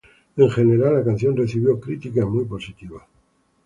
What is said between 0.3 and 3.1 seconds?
En general, la canción recibió críticas muy positivas.